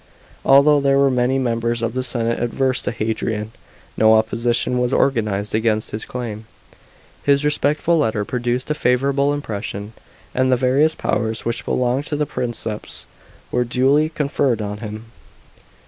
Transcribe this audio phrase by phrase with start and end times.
[0.43, 3.51] Although there were many members of the senate adverse to Hadrian,
[3.95, 6.47] no opposition was organised against his claim;
[7.21, 9.93] his respectful letter produced a favourable impression;
[10.33, 13.05] and the various powers which belonged to the Princeps
[13.51, 15.05] were duly conferred on him.